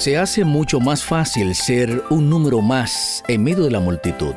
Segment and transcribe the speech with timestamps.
[0.00, 4.32] Se hace mucho más fácil ser un número más en medio de la multitud.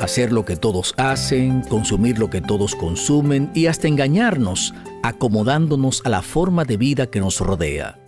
[0.00, 4.74] Hacer lo que todos hacen, consumir lo que todos consumen y hasta engañarnos,
[5.04, 8.00] acomodándonos a la forma de vida que nos rodea.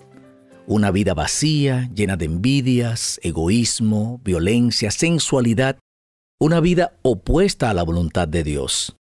[0.67, 5.79] Una vida vacía, llena de envidias, egoísmo, violencia, sensualidad.
[6.41, 8.97] Una vida opuesta a la voluntad de Dios.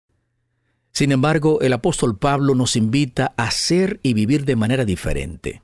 [0.91, 5.61] Sin embargo, el apóstol Pablo nos invita a ser y vivir de manera diferente.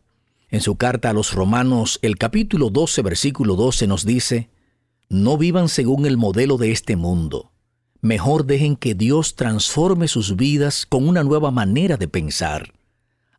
[0.56, 4.48] En su carta a los Romanos, el capítulo 12, versículo 12 nos dice,
[5.10, 7.52] No vivan según el modelo de este mundo.
[8.00, 12.72] Mejor dejen que Dios transforme sus vidas con una nueva manera de pensar.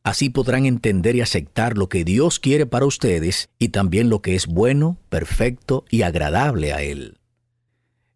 [0.03, 4.35] Así podrán entender y aceptar lo que Dios quiere para ustedes y también lo que
[4.35, 7.17] es bueno, perfecto y agradable a Él.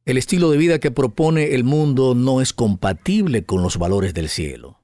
[0.04, 4.28] El estilo de vida que propone el mundo no es compatible con los valores del
[4.28, 4.79] cielo.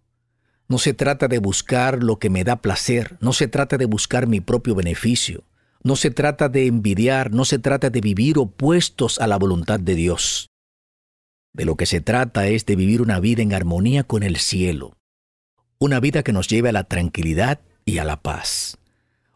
[0.69, 4.27] No se trata de buscar lo que me da placer, no se trata de buscar
[4.27, 5.45] mi propio beneficio,
[5.85, 9.95] no se trata de envidiar, no se trata de vivir opuestos a la voluntad de
[9.95, 10.49] Dios.
[11.53, 14.97] De lo que se trata es de vivir una vida en armonía con el cielo,
[15.79, 18.79] una vida que nos lleve a la tranquilidad y a la paz,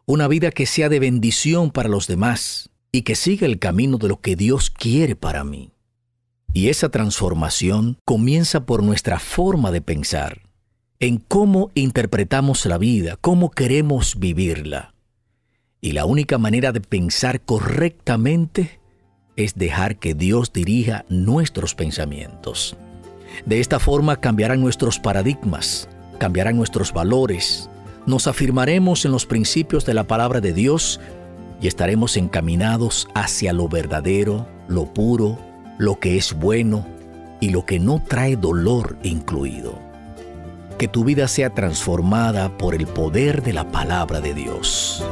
[0.06, 4.09] una vida que sea de bendición para los demás y que siga el camino de
[4.09, 5.70] lo que Dios quiere para mí.
[6.53, 10.50] Y esa transformación comienza por nuestra forma de pensar
[11.03, 14.93] en cómo interpretamos la vida, cómo queremos vivirla.
[15.81, 18.81] Y la única manera de pensar correctamente
[19.34, 22.77] es dejar que Dios dirija nuestros pensamientos.
[23.47, 27.71] De esta forma cambiarán nuestros paradigmas, cambiarán nuestros valores,
[28.05, 31.01] nos afirmaremos en los principios de la palabra de Dios
[31.62, 35.39] y estaremos encaminados hacia lo verdadero, lo puro,
[35.78, 36.87] lo que es bueno
[37.41, 39.90] y lo que no trae dolor incluido
[40.81, 45.05] que tu vida sea transformada por el poder de la palabra de Dios.